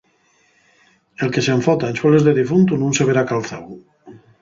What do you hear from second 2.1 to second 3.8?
de difuntu nun se verá calzáu.